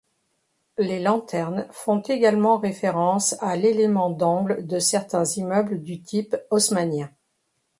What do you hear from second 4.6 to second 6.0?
de certains immeubles